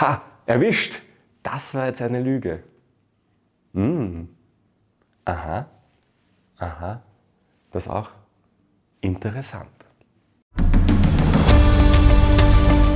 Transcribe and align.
Ha, 0.00 0.22
erwischt! 0.46 0.94
Das 1.42 1.74
war 1.74 1.86
jetzt 1.86 2.00
eine 2.00 2.22
Lüge. 2.22 2.62
Hm. 3.74 4.28
Aha. 5.26 5.66
Aha. 6.58 7.02
Das 7.70 7.86
auch 7.86 8.08
interessant. 9.02 9.68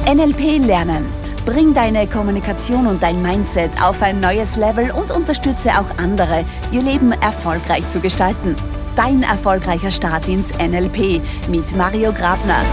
NLP 0.06 0.58
lernen. 0.66 1.06
Bring 1.44 1.74
deine 1.74 2.06
Kommunikation 2.06 2.86
und 2.86 3.02
dein 3.02 3.20
Mindset 3.20 3.70
auf 3.82 4.00
ein 4.02 4.20
neues 4.20 4.56
Level 4.56 4.90
und 4.90 5.10
unterstütze 5.10 5.70
auch 5.70 5.98
andere, 5.98 6.44
ihr 6.72 6.82
Leben 6.82 7.12
erfolgreich 7.12 7.86
zu 7.90 8.00
gestalten. 8.00 8.56
Dein 8.96 9.22
erfolgreicher 9.22 9.90
Start 9.90 10.26
ins 10.28 10.52
NLP 10.58 11.20
mit 11.48 11.76
Mario 11.76 12.12
Grabner. 12.12 12.64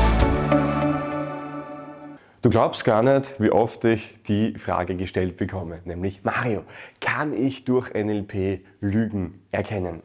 Du 2.42 2.50
glaubst 2.50 2.86
gar 2.86 3.04
nicht, 3.04 3.40
wie 3.40 3.52
oft 3.52 3.86
ich 3.86 4.18
die 4.28 4.58
Frage 4.58 4.96
gestellt 4.96 5.38
bekomme, 5.38 5.82
nämlich 5.86 6.24
Mario, 6.24 6.64
kann 7.00 7.34
ich 7.34 7.66
durch 7.66 7.94
NLP 7.94 8.62
Lügen 8.80 9.44
erkennen? 9.52 10.02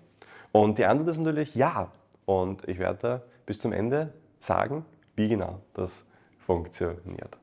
Und 0.52 0.77
die 0.77 0.84
Antwort 0.84 1.08
ist 1.08 1.18
natürlich 1.18 1.54
ja. 1.54 1.91
Und 2.27 2.68
ich 2.68 2.78
werde 2.78 2.98
da 3.00 3.22
bis 3.46 3.58
zum 3.58 3.72
Ende 3.72 4.12
sagen, 4.38 4.84
wie 5.14 5.28
genau 5.28 5.62
das 5.72 6.04
funktioniert. 6.44 7.38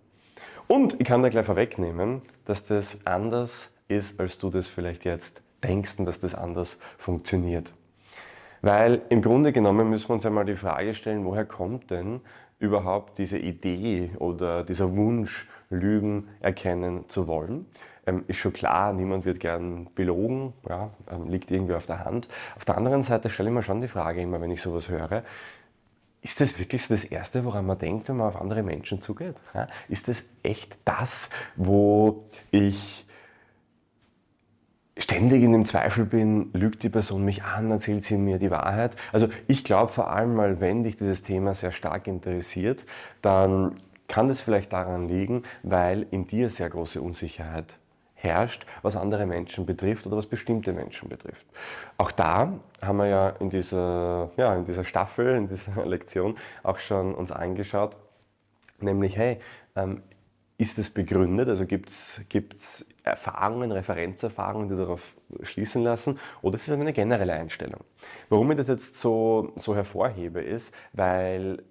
Und 0.67 1.01
ich 1.01 1.07
kann 1.07 1.23
da 1.23 1.29
gleich 1.29 1.47
vorwegnehmen, 1.47 2.21
dass 2.45 2.67
das 2.67 2.99
anders 3.03 3.71
ist, 3.87 4.19
als 4.19 4.37
du 4.37 4.51
das 4.51 4.67
vielleicht 4.67 5.05
jetzt 5.05 5.41
denkst 5.63 5.95
und 5.97 6.05
dass 6.05 6.19
das 6.19 6.35
anders 6.35 6.77
funktioniert. 6.99 7.73
Weil 8.61 9.01
im 9.09 9.23
Grunde 9.23 9.51
genommen 9.51 9.89
müssen 9.89 10.07
wir 10.07 10.13
uns 10.13 10.25
einmal 10.25 10.45
die 10.45 10.55
Frage 10.55 10.93
stellen, 10.93 11.25
woher 11.25 11.45
kommt 11.45 11.89
denn 11.89 12.21
überhaupt 12.63 13.17
diese 13.17 13.37
Idee 13.37 14.11
oder 14.19 14.63
dieser 14.63 14.95
Wunsch, 14.95 15.47
Lügen 15.69 16.29
erkennen 16.39 17.09
zu 17.09 17.27
wollen. 17.27 17.65
Ähm, 18.05 18.23
ist 18.27 18.37
schon 18.37 18.53
klar, 18.53 18.93
niemand 18.93 19.25
wird 19.25 19.39
gern 19.39 19.87
belogen, 19.95 20.53
ja, 20.67 20.91
ähm, 21.11 21.27
liegt 21.29 21.51
irgendwie 21.51 21.73
auf 21.73 21.85
der 21.85 22.05
Hand. 22.05 22.27
Auf 22.55 22.65
der 22.65 22.77
anderen 22.77 23.03
Seite 23.03 23.29
stelle 23.29 23.49
ich 23.49 23.55
mir 23.55 23.63
schon 23.63 23.81
die 23.81 23.87
Frage 23.87 24.21
immer, 24.21 24.39
wenn 24.39 24.51
ich 24.51 24.61
sowas 24.61 24.89
höre, 24.89 25.23
ist 26.21 26.39
das 26.39 26.57
wirklich 26.57 26.83
so 26.85 26.93
das 26.93 27.03
Erste, 27.03 27.43
woran 27.43 27.65
man 27.65 27.77
denkt, 27.77 28.07
wenn 28.07 28.17
man 28.17 28.27
auf 28.27 28.39
andere 28.39 28.63
Menschen 28.63 29.01
zugeht? 29.01 29.35
Ja? 29.53 29.67
Ist 29.89 30.07
das 30.07 30.23
echt 30.41 30.77
das, 30.85 31.29
wo 31.55 32.25
ich 32.51 33.05
ständig 34.97 35.43
in 35.43 35.51
dem 35.51 35.65
Zweifel 35.65 36.05
bin, 36.05 36.51
lügt 36.53 36.83
die 36.83 36.89
Person 36.89 37.25
mich 37.25 37.43
an, 37.43 37.71
erzählt 37.71 38.03
sie 38.03 38.17
mir 38.17 38.37
die 38.37 38.51
Wahrheit. 38.51 38.95
Also 39.11 39.27
ich 39.47 39.63
glaube 39.63 39.91
vor 39.91 40.11
allem 40.11 40.35
mal, 40.35 40.59
wenn 40.59 40.83
dich 40.83 40.97
dieses 40.97 41.23
Thema 41.23 41.55
sehr 41.55 41.71
stark 41.71 42.07
interessiert, 42.07 42.85
dann 43.21 43.77
kann 44.07 44.27
das 44.27 44.41
vielleicht 44.41 44.71
daran 44.73 45.07
liegen, 45.07 45.43
weil 45.63 46.05
in 46.11 46.27
dir 46.27 46.49
sehr 46.49 46.69
große 46.69 47.01
Unsicherheit 47.01 47.79
herrscht, 48.13 48.65
was 48.81 48.95
andere 48.95 49.25
Menschen 49.25 49.65
betrifft 49.65 50.07
oder 50.07 50.17
was 50.17 50.27
bestimmte 50.27 50.71
Menschen 50.71 51.09
betrifft. 51.09 51.45
Auch 51.97 52.11
da 52.11 52.59
haben 52.81 52.97
wir 52.97 53.07
ja 53.07 53.29
in 53.29 53.49
dieser, 53.49 54.31
ja, 54.37 54.55
in 54.55 54.65
dieser 54.65 54.83
Staffel, 54.83 55.35
in 55.35 55.47
dieser 55.47 55.85
Lektion 55.85 56.37
auch 56.61 56.79
schon 56.79 57.15
uns 57.15 57.31
angeschaut, 57.31 57.97
nämlich, 58.79 59.17
hey, 59.17 59.39
ähm, 59.75 60.03
ist 60.57 60.77
es 60.77 60.89
begründet? 60.89 61.49
Also 61.49 61.65
gibt 61.65 61.89
es 61.89 62.85
Erfahrungen, 63.03 63.71
Referenzerfahrungen, 63.71 64.69
die 64.69 64.75
darauf 64.75 65.15
schließen 65.41 65.83
lassen? 65.83 66.19
Oder 66.41 66.55
ist 66.55 66.67
es 66.67 66.73
eine 66.73 66.93
generelle 66.93 67.33
Einstellung? 67.33 67.81
Warum 68.29 68.51
ich 68.51 68.57
das 68.57 68.67
jetzt 68.67 68.97
so, 68.97 69.51
so 69.55 69.75
hervorhebe, 69.75 70.41
ist, 70.41 70.73
weil 70.93 71.63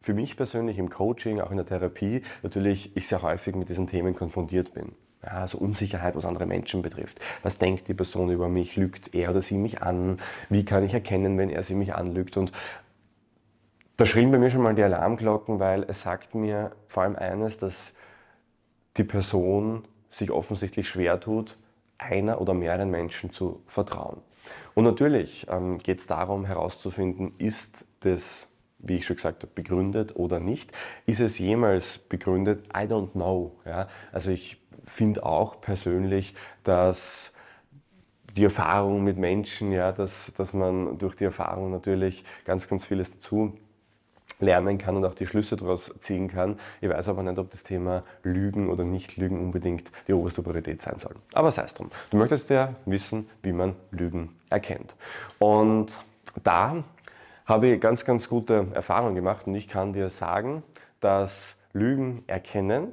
für 0.00 0.14
mich 0.14 0.36
persönlich 0.36 0.78
im 0.78 0.90
Coaching, 0.90 1.40
auch 1.40 1.50
in 1.50 1.56
der 1.56 1.66
Therapie, 1.66 2.22
natürlich 2.42 2.96
ich 2.96 3.08
sehr 3.08 3.22
häufig 3.22 3.56
mit 3.56 3.68
diesen 3.68 3.88
Themen 3.88 4.14
konfrontiert 4.14 4.72
bin. 4.74 4.92
Also 5.22 5.58
Unsicherheit, 5.58 6.14
was 6.14 6.24
andere 6.24 6.46
Menschen 6.46 6.82
betrifft. 6.82 7.18
Was 7.42 7.58
denkt 7.58 7.88
die 7.88 7.94
Person 7.94 8.30
über 8.30 8.48
mich? 8.48 8.76
Lügt 8.76 9.14
er 9.14 9.30
oder 9.30 9.42
sie 9.42 9.56
mich 9.56 9.82
an? 9.82 10.20
Wie 10.48 10.64
kann 10.64 10.84
ich 10.84 10.94
erkennen, 10.94 11.36
wenn 11.38 11.50
er 11.50 11.64
sie 11.64 11.74
mich 11.74 11.94
anlügt? 11.94 12.36
Und 12.36 12.52
da 13.96 14.06
schrillen 14.06 14.30
bei 14.30 14.38
mir 14.38 14.50
schon 14.50 14.62
mal 14.62 14.74
die 14.74 14.82
Alarmglocken, 14.84 15.58
weil 15.58 15.84
es 15.88 16.02
sagt 16.02 16.34
mir 16.34 16.72
vor 16.86 17.02
allem 17.02 17.16
eines, 17.16 17.58
dass 17.58 17.92
die 18.96 19.04
Person 19.04 19.84
sich 20.08 20.30
offensichtlich 20.30 20.88
schwer 20.88 21.20
tut, 21.20 21.56
einer 21.98 22.40
oder 22.40 22.54
mehreren 22.54 22.90
Menschen 22.90 23.30
zu 23.30 23.62
vertrauen. 23.66 24.20
Und 24.74 24.84
natürlich 24.84 25.46
ähm, 25.50 25.78
geht 25.78 25.98
es 26.00 26.06
darum 26.06 26.44
herauszufinden, 26.44 27.34
ist 27.38 27.84
das, 28.00 28.48
wie 28.78 28.96
ich 28.96 29.06
schon 29.06 29.16
gesagt 29.16 29.42
habe, 29.42 29.52
begründet 29.54 30.16
oder 30.16 30.38
nicht. 30.38 30.70
Ist 31.06 31.20
es 31.20 31.38
jemals 31.38 31.98
begründet? 31.98 32.66
I 32.68 32.86
don't 32.86 33.12
know. 33.12 33.58
Ja? 33.64 33.88
Also 34.12 34.30
ich 34.30 34.60
finde 34.84 35.24
auch 35.24 35.60
persönlich, 35.60 36.34
dass 36.62 37.32
die 38.36 38.44
Erfahrung 38.44 39.02
mit 39.02 39.16
Menschen, 39.16 39.72
ja, 39.72 39.92
dass, 39.92 40.32
dass 40.36 40.52
man 40.52 40.98
durch 40.98 41.16
die 41.16 41.24
Erfahrung 41.24 41.70
natürlich 41.70 42.22
ganz, 42.44 42.68
ganz 42.68 42.84
vieles 42.84 43.12
dazu 43.12 43.58
lernen 44.38 44.78
kann 44.78 44.96
und 44.96 45.04
auch 45.04 45.14
die 45.14 45.26
Schlüsse 45.26 45.56
daraus 45.56 45.92
ziehen 46.00 46.28
kann. 46.28 46.58
Ich 46.80 46.88
weiß 46.88 47.08
aber 47.08 47.22
nicht, 47.22 47.38
ob 47.38 47.50
das 47.50 47.62
Thema 47.62 48.02
Lügen 48.22 48.68
oder 48.68 48.84
Nicht-Lügen 48.84 49.40
unbedingt 49.40 49.90
die 50.08 50.12
oberste 50.12 50.42
Priorität 50.42 50.82
sein 50.82 50.98
soll. 50.98 51.14
Aber 51.32 51.50
sei 51.50 51.62
es 51.62 51.74
drum. 51.74 51.90
Du 52.10 52.16
möchtest 52.16 52.50
ja 52.50 52.74
wissen, 52.84 53.28
wie 53.42 53.52
man 53.52 53.74
Lügen 53.90 54.36
erkennt. 54.50 54.94
Und 55.38 55.98
da 56.42 56.84
habe 57.46 57.68
ich 57.68 57.80
ganz, 57.80 58.04
ganz 58.04 58.28
gute 58.28 58.66
Erfahrungen 58.74 59.14
gemacht 59.14 59.46
und 59.46 59.54
ich 59.54 59.68
kann 59.68 59.92
dir 59.92 60.10
sagen, 60.10 60.62
dass 61.00 61.56
Lügen 61.72 62.24
erkennen, 62.26 62.92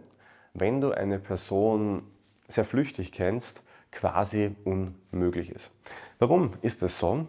wenn 0.53 0.81
du 0.81 0.91
eine 0.91 1.19
Person 1.19 2.03
sehr 2.47 2.65
flüchtig 2.65 3.11
kennst, 3.11 3.61
quasi 3.91 4.55
unmöglich 4.63 5.49
ist. 5.49 5.71
Warum 6.19 6.53
ist 6.61 6.81
das 6.81 6.99
so? 6.99 7.27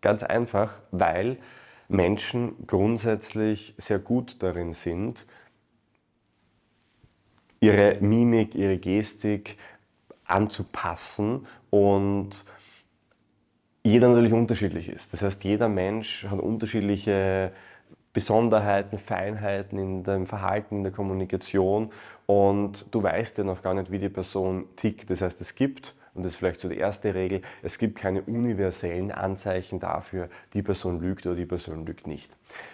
Ganz 0.00 0.22
einfach, 0.22 0.74
weil 0.90 1.38
Menschen 1.88 2.66
grundsätzlich 2.66 3.74
sehr 3.78 3.98
gut 3.98 4.42
darin 4.42 4.74
sind, 4.74 5.26
ihre 7.60 7.98
Mimik, 8.00 8.54
ihre 8.54 8.78
Gestik 8.78 9.56
anzupassen 10.24 11.46
und 11.70 12.44
jeder 13.82 14.08
natürlich 14.08 14.34
unterschiedlich 14.34 14.88
ist. 14.88 15.12
Das 15.12 15.22
heißt, 15.22 15.44
jeder 15.44 15.68
Mensch 15.68 16.26
hat 16.28 16.40
unterschiedliche 16.40 17.52
Besonderheiten, 18.12 18.98
Feinheiten 18.98 19.78
in 19.78 20.04
dem 20.04 20.26
Verhalten, 20.26 20.76
in 20.76 20.82
der 20.82 20.92
Kommunikation 20.92 21.90
und 22.26 22.86
du 22.90 23.02
weißt 23.02 23.38
ja 23.38 23.44
noch 23.44 23.62
gar 23.62 23.74
nicht, 23.74 23.90
wie 23.90 23.98
die 23.98 24.08
Person 24.08 24.66
tickt. 24.76 25.08
Das 25.08 25.22
heißt, 25.22 25.40
es 25.40 25.54
gibt 25.54 25.94
und 26.18 26.24
das 26.24 26.32
ist 26.32 26.38
vielleicht 26.38 26.60
so 26.60 26.68
die 26.68 26.78
erste 26.78 27.14
Regel, 27.14 27.42
es 27.62 27.78
gibt 27.78 27.96
keine 27.96 28.22
universellen 28.22 29.12
Anzeichen 29.12 29.78
dafür, 29.78 30.28
die 30.52 30.62
Person 30.62 31.00
lügt 31.00 31.24
oder 31.26 31.36
die 31.36 31.46
Person 31.46 31.86
lügt 31.86 32.08
nicht. 32.08 32.28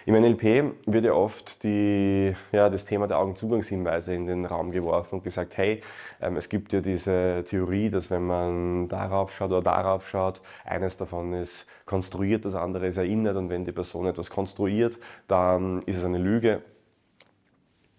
Im 0.07 0.15
NLP 0.15 0.73
wird 0.87 1.05
ja 1.05 1.13
oft 1.13 1.61
die, 1.61 2.35
ja, 2.51 2.69
das 2.69 2.85
Thema 2.85 3.07
der 3.07 3.19
Augenzugangshinweise 3.19 4.15
in 4.15 4.25
den 4.25 4.45
Raum 4.45 4.71
geworfen 4.71 5.15
und 5.15 5.23
gesagt, 5.23 5.57
hey, 5.57 5.81
ähm, 6.21 6.37
es 6.37 6.49
gibt 6.49 6.73
ja 6.73 6.81
diese 6.81 7.43
Theorie, 7.47 7.91
dass 7.91 8.09
wenn 8.09 8.25
man 8.25 8.87
darauf 8.87 9.31
schaut 9.31 9.51
oder 9.51 9.61
darauf 9.61 10.09
schaut, 10.09 10.41
eines 10.63 10.97
davon 10.97 11.33
ist 11.33 11.67
konstruiert, 11.85 12.45
das 12.45 12.55
andere 12.55 12.87
ist 12.87 12.97
erinnert 12.97 13.35
und 13.35 13.51
wenn 13.51 13.63
die 13.63 13.71
Person 13.71 14.07
etwas 14.07 14.31
konstruiert, 14.31 14.97
dann 15.27 15.83
ist 15.83 15.97
es 15.97 16.05
eine 16.05 16.17
Lüge. 16.17 16.63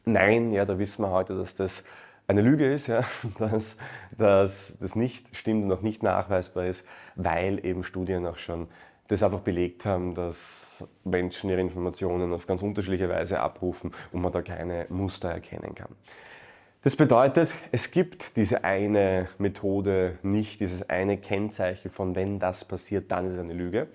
Nein, 0.04 0.52
ja, 0.52 0.64
da 0.64 0.76
wissen 0.76 1.02
wir 1.02 1.10
heute, 1.10 1.36
dass 1.36 1.54
das 1.54 1.84
eine 2.28 2.42
Lüge 2.42 2.72
ist, 2.72 2.86
ja, 2.86 3.04
dass, 3.38 3.76
dass 4.16 4.76
das 4.80 4.94
nicht 4.96 5.34
stimmt 5.36 5.64
und 5.64 5.72
auch 5.72 5.82
nicht 5.82 6.02
nachweisbar 6.02 6.66
ist, 6.66 6.84
weil 7.14 7.64
eben 7.64 7.84
Studien 7.84 8.26
auch 8.26 8.38
schon 8.38 8.68
das 9.08 9.22
einfach 9.22 9.40
belegt 9.40 9.84
haben, 9.84 10.14
dass 10.14 10.66
Menschen 11.04 11.48
ihre 11.48 11.60
Informationen 11.60 12.32
auf 12.32 12.46
ganz 12.46 12.62
unterschiedliche 12.62 13.08
Weise 13.08 13.38
abrufen 13.40 13.92
und 14.12 14.20
man 14.20 14.32
da 14.32 14.42
keine 14.42 14.86
Muster 14.88 15.30
erkennen 15.30 15.74
kann. 15.74 15.94
Das 16.82 16.94
bedeutet, 16.94 17.52
es 17.72 17.90
gibt 17.90 18.36
diese 18.36 18.62
eine 18.62 19.28
Methode 19.38 20.18
nicht, 20.22 20.60
dieses 20.60 20.88
eine 20.88 21.18
Kennzeichen 21.18 21.90
von 21.90 22.14
wenn 22.14 22.38
das 22.38 22.64
passiert, 22.64 23.10
dann 23.10 23.26
ist 23.26 23.34
es 23.34 23.40
eine 23.40 23.54
Lüge. 23.54 23.88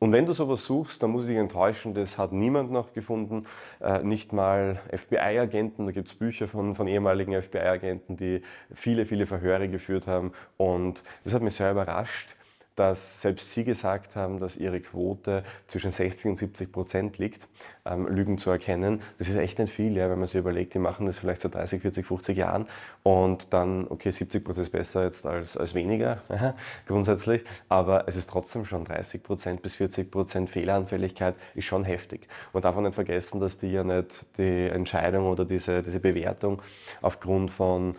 Und 0.00 0.12
wenn 0.12 0.24
du 0.24 0.32
sowas 0.32 0.64
suchst, 0.64 1.02
dann 1.02 1.10
muss 1.10 1.24
ich 1.24 1.28
dich 1.28 1.36
enttäuschen, 1.36 1.92
das 1.92 2.16
hat 2.16 2.32
niemand 2.32 2.72
noch 2.72 2.94
gefunden, 2.94 3.44
äh, 3.82 4.02
nicht 4.02 4.32
mal 4.32 4.80
FBI-Agenten. 4.90 5.84
Da 5.84 5.92
gibt 5.92 6.08
es 6.08 6.14
Bücher 6.14 6.48
von, 6.48 6.74
von 6.74 6.88
ehemaligen 6.88 7.40
FBI-Agenten, 7.40 8.16
die 8.16 8.40
viele, 8.72 9.04
viele 9.04 9.26
Verhöre 9.26 9.68
geführt 9.68 10.06
haben. 10.06 10.32
Und 10.56 11.04
das 11.24 11.34
hat 11.34 11.42
mich 11.42 11.54
sehr 11.54 11.70
überrascht, 11.70 12.34
dass 12.80 13.20
selbst 13.20 13.52
Sie 13.52 13.64
gesagt 13.64 14.16
haben, 14.16 14.40
dass 14.40 14.56
Ihre 14.56 14.80
Quote 14.80 15.44
zwischen 15.68 15.90
60 15.90 16.30
und 16.30 16.36
70 16.38 16.72
Prozent 16.72 17.18
liegt, 17.18 17.46
ähm, 17.84 18.06
Lügen 18.06 18.38
zu 18.38 18.48
erkennen. 18.48 19.02
Das 19.18 19.28
ist 19.28 19.36
echt 19.36 19.58
nicht 19.58 19.70
viel, 19.70 19.94
ja, 19.98 20.08
wenn 20.08 20.18
man 20.18 20.26
sich 20.26 20.38
überlegt, 20.38 20.72
die 20.72 20.78
machen 20.78 21.04
das 21.04 21.18
vielleicht 21.18 21.42
seit 21.42 21.54
30, 21.54 21.82
40, 21.82 22.06
50 22.06 22.38
Jahren 22.38 22.66
und 23.02 23.52
dann, 23.52 23.86
okay, 23.90 24.10
70 24.10 24.42
Prozent 24.42 24.68
ist 24.68 24.72
besser 24.72 25.04
jetzt 25.04 25.26
als, 25.26 25.58
als 25.58 25.74
weniger, 25.74 26.22
grundsätzlich, 26.86 27.44
aber 27.68 28.08
es 28.08 28.16
ist 28.16 28.30
trotzdem 28.30 28.64
schon 28.64 28.86
30 28.86 29.22
Prozent 29.22 29.60
bis 29.60 29.76
40 29.76 30.10
Prozent 30.10 30.48
Fehleranfälligkeit, 30.48 31.34
ist 31.54 31.66
schon 31.66 31.84
heftig. 31.84 32.28
Man 32.54 32.62
darf 32.62 32.78
auch 32.78 32.80
nicht 32.80 32.94
vergessen, 32.94 33.40
dass 33.40 33.58
die 33.58 33.72
ja 33.72 33.84
nicht 33.84 34.38
die 34.38 34.68
Entscheidung 34.68 35.26
oder 35.26 35.44
diese, 35.44 35.82
diese 35.82 36.00
Bewertung 36.00 36.62
aufgrund 37.02 37.50
von 37.50 37.96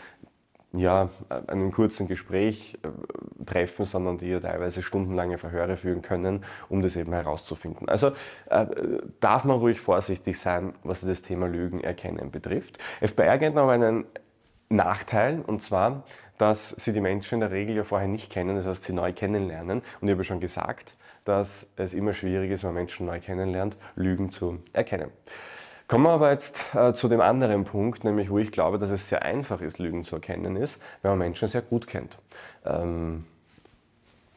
ja, 0.74 1.10
einem 1.48 1.72
kurzen 1.72 2.08
Gespräch 2.08 2.78
äh, 2.84 3.46
treffen, 3.46 3.86
sondern 3.86 4.18
die 4.18 4.30
ja 4.30 4.40
teilweise 4.40 4.82
stundenlange 4.82 5.38
Verhöre 5.38 5.76
führen 5.76 6.02
können, 6.02 6.46
um 6.70 6.82
das 6.82 6.96
eben 6.96 7.12
herauszufinden. 7.12 7.90
Also 7.90 8.12
äh, 8.50 8.66
darf 9.20 9.44
man 9.44 9.58
ruhig 9.58 9.82
vorsichtig 9.82 10.40
sein, 10.40 10.74
was 10.84 11.02
das 11.02 11.22
Thema 11.22 11.48
Lügen 11.48 11.82
erkennen 11.82 12.32
betrifft. 12.32 12.78
FBI-Agenten 13.02 13.60
haben 13.60 13.70
einen 13.70 14.06
Nachteil, 14.70 15.42
und 15.42 15.62
zwar, 15.62 16.04
dass 16.38 16.70
sie 16.70 16.94
die 16.94 17.02
Menschen 17.02 17.36
in 17.36 17.42
der 17.42 17.52
Regel 17.52 17.76
ja 17.76 17.84
vorher 17.84 18.08
nicht 18.08 18.32
kennen, 18.32 18.56
das 18.56 18.66
heißt, 18.66 18.86
sie 18.86 18.94
neu 18.94 19.12
kennenlernen. 19.12 19.82
Und 20.00 20.08
ich 20.08 20.14
habe 20.14 20.24
schon 20.24 20.40
gesagt, 20.40 20.96
dass 21.26 21.68
es 21.76 21.94
immer 21.94 22.14
schwierig 22.14 22.50
ist, 22.50 22.64
wenn 22.64 22.70
man 22.70 22.76
Menschen 22.76 23.06
neu 23.06 23.20
kennenlernt, 23.20 23.78
Lügen 23.96 24.32
zu 24.32 24.60
erkennen. 24.74 25.12
Kommen 25.92 26.06
wir 26.06 26.12
aber 26.12 26.32
jetzt 26.32 26.58
äh, 26.74 26.94
zu 26.94 27.10
dem 27.10 27.20
anderen 27.20 27.66
Punkt, 27.66 28.06
nämlich 28.06 28.30
wo 28.30 28.38
ich 28.40 28.54
glaube, 28.54 28.80
dass 28.80 28.92
es 28.92 29.10
sehr 29.10 29.24
einfach 29.24 29.60
ist, 29.60 29.78
Lügen 29.78 30.06
zu 30.06 30.16
erkennen 30.16 30.56
ist, 30.56 30.82
wenn 31.02 31.12
man 31.12 31.20
Menschen 31.20 31.50
sehr 31.50 31.62
gut 31.62 31.86
kennt. 31.86 32.18
Ähm, 32.64 33.26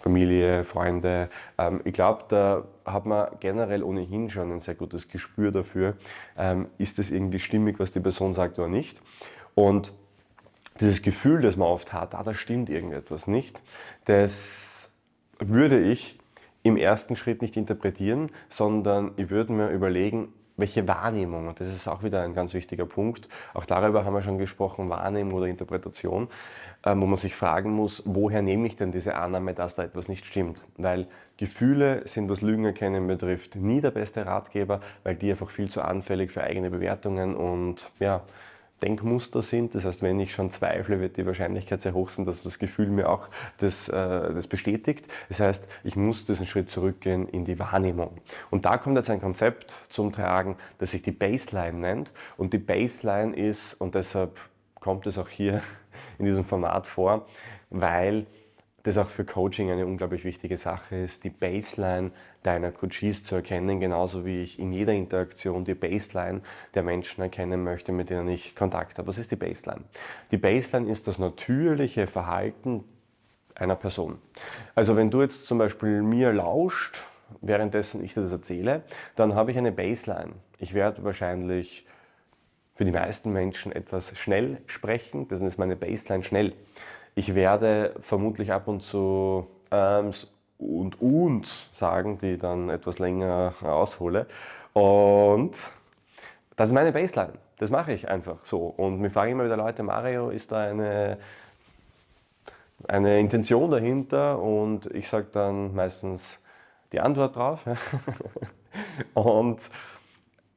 Familie, 0.01 0.65
Freunde. 0.65 1.29
Ähm, 1.57 1.81
ich 1.85 1.93
glaube, 1.93 2.25
da 2.29 2.65
hat 2.85 3.07
man 3.07 3.29
generell 3.39 3.85
ohnehin 3.85 4.31
schon 4.31 4.51
ein 4.51 4.63
sehr 4.63 4.75
gutes 4.75 5.07
Gespür 5.07 5.53
dafür, 5.53 5.95
ähm, 6.37 6.67
ist 6.79 6.99
es 6.99 7.13
irgendwie 7.13 7.39
stimmig, 7.39 7.79
was 7.79 7.93
die 7.93 8.01
Person 8.01 8.35
sagt 8.35 8.59
oder 8.59 8.67
nicht. 8.67 9.01
Und 9.55 9.93
dieses 10.81 11.03
Gefühl, 11.03 11.41
das 11.41 11.57
man 11.57 11.69
oft 11.69 11.93
hat, 11.93 12.17
ah, 12.17 12.25
da 12.25 12.35
stimmt 12.35 12.69
irgendetwas 12.69 13.29
nicht, 13.29 13.63
das 14.07 14.91
würde 15.39 15.79
ich 15.79 16.19
im 16.65 16.77
ersten 16.77 17.15
Schritt 17.15 17.43
nicht 17.43 17.57
interpretieren, 17.57 18.31
sondern 18.49 19.13
ich 19.19 19.31
würde 19.31 19.53
mir 19.53 19.69
überlegen, 19.69 20.33
welche 20.57 20.87
Wahrnehmung, 20.87 21.49
und 21.49 21.61
das 21.61 21.69
ist 21.69 21.89
auch 21.89 22.03
wieder 22.03 22.23
ein 22.23 22.35
ganz 22.35 22.55
wichtiger 22.55 22.87
Punkt, 22.87 23.29
auch 23.55 23.65
darüber 23.65 24.05
haben 24.05 24.15
wir 24.15 24.23
schon 24.23 24.39
gesprochen, 24.39 24.89
Wahrnehmung 24.89 25.35
oder 25.35 25.47
Interpretation, 25.47 26.29
ähm, 26.85 27.01
wo 27.01 27.07
man 27.07 27.17
sich 27.17 27.35
fragen 27.35 27.71
muss, 27.73 28.03
woher 28.05 28.43
nehme 28.43 28.67
ich 28.67 28.77
denn 28.77 28.93
diese 28.93 29.17
Annahme, 29.17 29.55
dass 29.55 29.75
da 29.75 29.85
etwas 29.85 30.09
nicht 30.09 30.27
stimmt? 30.27 30.61
Weil 30.77 31.07
Gefühle 31.37 32.03
sind, 32.07 32.29
was 32.31 32.41
Lügen 32.41 32.65
erkennen 32.65 33.07
betrifft, 33.07 33.57
nie 33.57 33.81
der 33.81 33.91
beste 33.91 34.25
Ratgeber, 34.27 34.81
weil 35.03 35.17
die 35.17 35.31
einfach 35.31 35.51
viel 35.51 35.69
zu 35.69 35.83
anfällig 35.83 36.31
für 36.31 36.43
eigene 36.43 36.71
Bewertungen 36.71 37.35
und 37.35 37.91
ja, 37.99 38.23
Denkmuster 38.85 39.41
sind. 39.41 39.75
Das 39.75 39.85
heißt, 39.87 40.03
wenn 40.03 40.21
ich 40.21 40.33
schon 40.33 40.51
zweifle, 40.51 41.01
wird 41.01 41.17
die 41.17 41.25
Wahrscheinlichkeit 41.25 41.81
sehr 41.81 41.95
hoch 41.95 42.11
sein, 42.11 42.27
dass 42.27 42.43
das 42.43 42.59
Gefühl 42.59 42.89
mir 42.89 43.09
auch 43.09 43.29
das, 43.59 43.89
äh, 43.89 43.93
das 43.93 44.47
bestätigt. 44.47 45.07
Das 45.31 45.41
heißt, 45.41 45.67
ich 45.85 45.97
muss 45.97 46.27
diesen 46.27 46.47
Schritt 46.47 46.69
zurückgehen 46.69 47.27
in 47.29 47.47
die 47.47 47.59
Wahrnehmung. 47.59 48.19
Und 48.51 48.67
da 48.67 48.77
kommt 48.77 48.97
jetzt 48.97 49.09
ein 49.09 49.21
Konzept 49.21 49.75
zum 49.89 50.13
Tragen, 50.13 50.57
das 50.79 50.91
sich 50.91 51.01
die 51.01 51.13
Baseline 51.13 51.79
nennt. 51.79 52.13
Und 52.37 52.53
die 52.53 52.59
Baseline 52.59 53.35
ist, 53.35 53.75
und 53.81 53.95
deshalb 53.95 54.39
kommt 54.81 55.07
es 55.07 55.17
auch 55.17 55.29
hier 55.29 55.63
in 56.19 56.27
diesem 56.27 56.45
Format 56.45 56.87
vor, 56.87 57.27
weil 57.71 58.27
das 58.85 58.99
auch 58.99 59.09
für 59.09 59.25
Coaching 59.25 59.71
eine 59.71 59.87
unglaublich 59.87 60.25
wichtige 60.25 60.59
Sache 60.59 60.97
ist, 60.97 61.25
die 61.25 61.31
Baseline 61.31 62.13
deiner 62.43 62.71
Coaches 62.71 63.25
zu 63.25 63.35
erkennen, 63.35 63.81
genauso 63.81 64.27
wie 64.27 64.43
ich 64.43 64.59
in 64.59 64.73
jeder 64.73 64.93
Interaktion 64.93 65.65
die 65.65 65.75
Baseline 65.75 66.43
der 66.75 66.83
Menschen 66.83 67.23
erkennen 67.23 67.65
möchte, 67.65 67.93
mit 67.93 68.11
denen 68.11 68.29
ich 68.29 68.55
Kontakt 68.55 68.99
habe. 68.99 69.09
Was 69.09 69.19
ist 69.19 69.31
die 69.31 69.37
Baseline? 69.37 69.85
Die 70.31 70.37
Baseline 70.37 70.91
ist 70.91 71.09
das 71.09 71.19
natürliche 71.19 72.07
Verhalten 72.07 72.85
einer 73.55 73.77
Person. 73.77 74.19
Also 74.75 74.97
wenn 74.97 75.11
du 75.11 75.23
jetzt 75.23 75.47
zum 75.47 75.59
Beispiel 75.59 76.03
mir 76.03 76.33
lauscht, 76.35 77.03
währenddessen 77.41 78.05
ich 78.05 78.13
dir 78.13 78.21
das 78.21 78.33
erzähle, 78.33 78.83
dann 79.17 79.35
habe 79.35 79.51
ich 79.51 79.57
eine 79.57 79.73
Baseline. 79.73 80.33
Ich 80.59 80.75
werde 80.75 81.05
wahrscheinlich 81.05 81.87
für 82.75 82.85
die 82.85 82.91
meisten 82.91 83.33
Menschen 83.33 83.73
etwas 83.73 84.17
schnell 84.19 84.59
sprechen, 84.67 85.27
das 85.29 85.41
ist 85.41 85.59
meine 85.59 85.77
Baseline 85.77 86.25
schnell. 86.25 86.53
Ich 87.15 87.35
werde 87.35 87.95
vermutlich 88.01 88.53
ab 88.53 88.67
und 88.67 88.81
zu 88.81 89.47
ähm, 89.71 90.11
und 90.59 91.01
und 91.01 91.47
sagen, 91.47 92.19
die 92.19 92.39
dann 92.39 92.71
etwas 92.71 92.99
länger 92.99 93.55
aushole. 93.63 94.27
Und 94.73 95.53
das 96.57 96.69
ist 96.69 96.75
meine 96.75 96.93
Baseline. 96.93 97.35
Das 97.59 97.71
mache 97.71 97.93
ich 97.93 98.09
einfach 98.09 98.45
so. 98.45 98.67
Und 98.67 99.01
mir 99.01 99.11
fragen 99.11 99.33
immer 99.33 99.45
wieder 99.45 99.57
Leute, 99.57 99.83
Mario, 99.83 100.31
ist 100.31 100.51
da 100.51 100.63
eine, 100.63 101.19
eine 102.89 103.21
Intention 103.21 103.71
dahinter? 103.71 104.41
Und 104.41 104.87
ich 104.87 105.09
sage 105.09 105.29
dann 105.33 105.75
meistens 105.75 106.41
die 106.93 107.01
Antwort 107.01 107.37
drauf. 107.37 107.65
und 109.15 109.61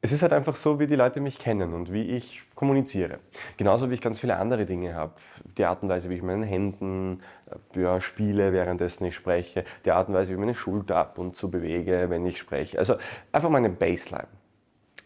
es 0.02 0.12
ist 0.12 0.22
halt 0.22 0.34
einfach 0.34 0.56
so, 0.56 0.80
wie 0.80 0.88
die 0.88 0.96
Leute 0.96 1.20
mich 1.20 1.40
kennen 1.40 1.74
und 1.74 1.92
wie 1.92 2.04
ich 2.04 2.44
kommuniziere. 2.56 3.20
Genauso 3.58 3.90
wie 3.90 3.96
ich 3.96 4.02
ganz 4.02 4.20
viele 4.20 4.38
andere 4.38 4.66
Dinge 4.66 4.94
habe. 4.94 5.14
Die 5.58 5.66
Art 5.66 5.82
und 5.82 5.90
Weise, 5.90 6.10
wie 6.10 6.16
ich 6.16 6.22
mit 6.22 6.32
meinen 6.32 6.44
Händen 6.44 7.22
äh, 7.76 7.82
ja, 7.82 8.00
spiele, 8.00 8.54
währenddessen 8.54 9.06
ich 9.06 9.16
spreche. 9.16 9.66
Die 9.86 9.92
Art 9.92 10.08
und 10.08 10.14
Weise, 10.14 10.30
wie 10.30 10.34
ich 10.34 10.40
meine 10.40 10.56
Schulter 10.56 10.98
ab 10.98 11.18
und 11.18 11.36
zu 11.36 11.50
bewege, 11.50 12.10
wenn 12.10 12.26
ich 12.26 12.38
spreche. 12.38 12.78
Also 12.78 12.96
einfach 13.32 13.50
meine 13.50 13.70
Baseline. 13.70 14.28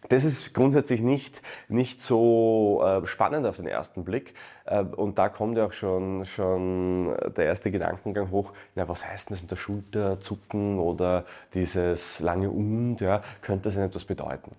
Das 0.10 0.26
ist 0.26 0.54
grundsätzlich 0.54 1.02
nicht, 1.02 1.42
nicht 1.70 2.02
so 2.02 2.84
äh, 2.84 3.06
spannend 3.06 3.46
auf 3.46 3.58
den 3.58 3.68
ersten 3.68 4.04
Blick. 4.04 4.34
Äh, 4.72 4.84
und 4.96 5.18
da 5.18 5.30
kommt 5.30 5.58
ja 5.58 5.66
auch 5.66 5.74
schon, 5.74 6.26
schon 6.26 7.14
der 7.36 7.46
erste 7.46 7.72
Gedankengang 7.72 8.32
hoch, 8.32 8.52
na, 8.76 8.88
was 8.88 9.06
heißt 9.06 9.30
denn 9.30 9.36
das 9.36 9.42
mit 9.42 9.52
der 9.52 9.58
Schulter 9.58 10.20
zucken 10.22 10.80
oder 10.80 11.26
dieses 11.54 12.20
lange 12.20 12.50
Und, 12.50 13.02
ja, 13.02 13.22
könnte 13.42 13.66
das 13.66 13.76
denn 13.76 13.84
etwas 13.84 14.06
bedeuten? 14.06 14.56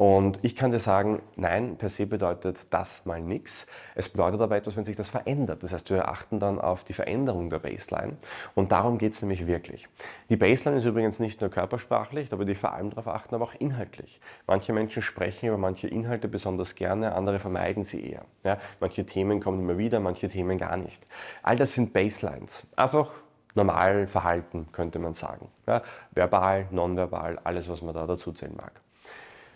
Und 0.00 0.38
ich 0.40 0.56
kann 0.56 0.70
dir 0.70 0.78
sagen, 0.78 1.20
nein, 1.36 1.76
per 1.76 1.90
se 1.90 2.06
bedeutet 2.06 2.58
das 2.70 3.04
mal 3.04 3.20
nichts. 3.20 3.66
Es 3.94 4.08
bedeutet 4.08 4.40
aber 4.40 4.56
etwas, 4.56 4.74
wenn 4.74 4.84
sich 4.84 4.96
das 4.96 5.10
verändert. 5.10 5.62
Das 5.62 5.74
heißt, 5.74 5.90
wir 5.90 6.08
achten 6.08 6.40
dann 6.40 6.58
auf 6.58 6.84
die 6.84 6.94
Veränderung 6.94 7.50
der 7.50 7.58
Baseline. 7.58 8.16
Und 8.54 8.72
darum 8.72 8.96
geht 8.96 9.12
es 9.12 9.20
nämlich 9.20 9.46
wirklich. 9.46 9.88
Die 10.30 10.36
Baseline 10.36 10.78
ist 10.78 10.86
übrigens 10.86 11.18
nicht 11.18 11.42
nur 11.42 11.50
körpersprachlich, 11.50 12.32
aber 12.32 12.46
die 12.46 12.54
vor 12.54 12.72
allem 12.72 12.88
darauf 12.88 13.08
achten, 13.08 13.34
aber 13.34 13.44
auch 13.44 13.54
inhaltlich. 13.58 14.22
Manche 14.46 14.72
Menschen 14.72 15.02
sprechen 15.02 15.48
über 15.48 15.58
manche 15.58 15.86
Inhalte 15.86 16.28
besonders 16.28 16.74
gerne, 16.74 17.14
andere 17.14 17.38
vermeiden 17.38 17.84
sie 17.84 18.02
eher. 18.02 18.24
Ja, 18.42 18.56
manche 18.80 19.04
Themen 19.04 19.40
kommen 19.40 19.49
immer 19.58 19.78
wieder, 19.78 20.00
manche 20.00 20.28
Themen 20.28 20.58
gar 20.58 20.76
nicht. 20.76 21.04
All 21.42 21.56
das 21.56 21.74
sind 21.74 21.92
Baselines. 21.92 22.66
Einfach 22.76 23.10
normal 23.54 24.06
Verhalten, 24.06 24.68
könnte 24.72 24.98
man 24.98 25.14
sagen. 25.14 25.48
Ja, 25.66 25.82
verbal, 26.12 26.68
nonverbal, 26.70 27.38
alles, 27.44 27.68
was 27.68 27.82
man 27.82 27.94
da 27.94 28.06
dazu 28.06 28.32
zählen 28.32 28.54
mag. 28.56 28.72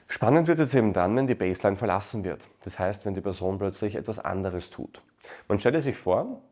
Spannend 0.07 0.49
wird 0.49 0.59
es 0.59 0.75
eben 0.75 0.93
dann, 0.93 1.17
wenn 1.17 1.27
die 1.27 1.35
Baseline 1.35 1.77
verlassen 1.77 2.25
wird. 2.25 2.43
Das 2.63 2.79
heißt, 2.79 3.07
wenn 3.07 3.15
die 3.15 3.21
Person 3.21 3.59
plötzlich 3.59 3.95
etwas 3.95 4.19
anderes 4.19 4.71
tut. 4.71 5.03
Man 5.49 5.59
stellt 5.59 5.83
sich 5.83 5.97
vor, 5.97 6.43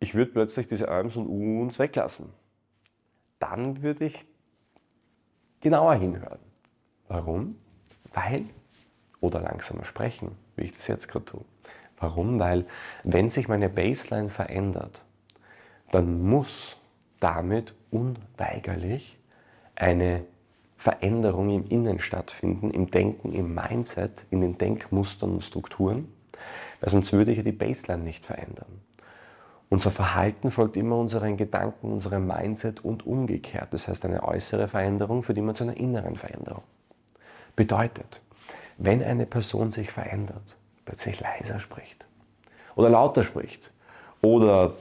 ich 0.00 0.14
würde 0.14 0.32
plötzlich 0.32 0.66
diese 0.66 0.88
Arms 0.88 1.16
und 1.16 1.26
Uns 1.26 1.78
weglassen. 1.78 2.32
Dann 3.38 3.82
würde 3.82 4.06
ich 4.06 4.24
genauer 5.60 5.94
hinhören. 5.94 6.40
Warum? 7.08 7.56
Weil, 8.12 8.46
oder 9.20 9.40
langsamer 9.40 9.84
sprechen, 9.84 10.36
wie 10.56 10.64
ich 10.64 10.74
das 10.74 10.86
jetzt 10.86 11.08
gerade 11.08 11.24
tue. 11.24 11.44
Warum? 12.00 12.40
Weil, 12.40 12.64
wenn 13.04 13.30
sich 13.30 13.46
meine 13.46 13.68
Baseline 13.68 14.30
verändert, 14.30 15.04
dann 15.92 16.22
muss 16.22 16.76
damit 17.20 17.74
unweigerlich 17.90 19.18
eine 19.76 20.24
Veränderung 20.76 21.50
im 21.50 21.66
Innen 21.68 22.00
stattfinden, 22.00 22.70
im 22.70 22.90
Denken, 22.90 23.32
im 23.32 23.54
Mindset, 23.54 24.24
in 24.30 24.40
den 24.40 24.56
Denkmustern 24.56 25.32
und 25.32 25.42
Strukturen, 25.42 26.08
weil 26.80 26.90
sonst 26.90 27.12
würde 27.12 27.32
ich 27.32 27.36
ja 27.36 27.42
die 27.42 27.52
Baseline 27.52 28.02
nicht 28.02 28.24
verändern. 28.24 28.80
Unser 29.68 29.90
Verhalten 29.90 30.50
folgt 30.50 30.76
immer 30.76 30.96
unseren 30.96 31.36
Gedanken, 31.36 31.92
unserem 31.92 32.26
Mindset 32.26 32.84
und 32.84 33.06
umgekehrt. 33.06 33.68
Das 33.72 33.86
heißt, 33.86 34.04
eine 34.04 34.24
äußere 34.24 34.66
Veränderung 34.66 35.22
führt 35.22 35.38
immer 35.38 35.54
zu 35.54 35.64
einer 35.64 35.76
inneren 35.76 36.16
Veränderung. 36.16 36.64
Bedeutet, 37.54 38.20
wenn 38.78 39.02
eine 39.02 39.26
Person 39.26 39.70
sich 39.70 39.92
verändert, 39.92 40.56
plötzlich 40.90 41.20
leiser 41.20 41.60
spricht 41.60 42.04
oder 42.74 42.90
lauter 42.90 43.22
spricht 43.22 43.70
oder 44.22 44.74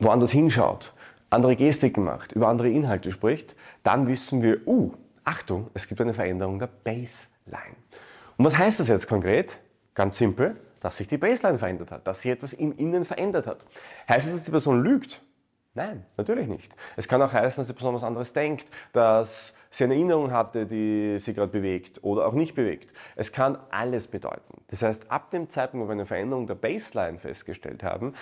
woanders 0.00 0.32
hinschaut 0.32 0.92
andere 1.30 1.54
Gestiken 1.54 2.02
macht, 2.02 2.32
über 2.32 2.48
andere 2.48 2.70
Inhalte 2.70 3.12
spricht, 3.12 3.54
dann 3.84 4.08
wissen 4.08 4.42
wir, 4.42 4.66
uh, 4.66 4.92
Achtung, 5.24 5.70
es 5.74 5.86
gibt 5.86 6.00
eine 6.00 6.12
Veränderung 6.14 6.58
der 6.58 6.68
Baseline. 6.68 7.76
Und 8.36 8.44
was 8.44 8.58
heißt 8.58 8.80
das 8.80 8.88
jetzt 8.88 9.08
konkret? 9.08 9.56
Ganz 9.94 10.18
simpel, 10.18 10.56
dass 10.80 10.96
sich 10.96 11.08
die 11.08 11.18
Baseline 11.18 11.58
verändert 11.58 11.90
hat, 11.92 12.06
dass 12.06 12.22
sich 12.22 12.32
etwas 12.32 12.52
im 12.52 12.76
Innen 12.76 13.04
verändert 13.04 13.46
hat. 13.46 13.64
Heißt 14.08 14.26
es, 14.26 14.32
dass 14.32 14.44
die 14.44 14.50
Person 14.50 14.82
lügt? 14.82 15.22
Nein, 15.76 16.06
natürlich 16.16 16.48
nicht. 16.48 16.74
Es 16.96 17.06
kann 17.06 17.20
auch 17.20 17.34
heißen, 17.34 17.60
dass 17.60 17.66
die 17.66 17.74
Person 17.74 17.94
was 17.94 18.02
anderes 18.02 18.32
denkt, 18.32 18.66
dass 18.94 19.54
sie 19.68 19.84
eine 19.84 19.94
Erinnerung 19.94 20.32
hatte, 20.32 20.64
die 20.64 21.18
sie 21.18 21.34
gerade 21.34 21.52
bewegt 21.52 22.02
oder 22.02 22.26
auch 22.26 22.32
nicht 22.32 22.54
bewegt. 22.54 22.94
Es 23.14 23.30
kann 23.30 23.58
alles 23.70 24.08
bedeuten. 24.08 24.62
Das 24.68 24.80
heißt, 24.80 25.10
ab 25.12 25.30
dem 25.30 25.50
Zeitpunkt, 25.50 25.84
wo 25.84 25.88
wir 25.90 25.92
eine 25.92 26.06
Veränderung 26.06 26.46
der 26.46 26.54
Baseline 26.54 27.18
festgestellt 27.18 27.82
haben, 27.82 28.14